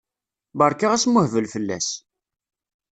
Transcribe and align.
Berka 0.57 0.87
asmuhbel 0.91 1.45
fell-as! 1.53 1.87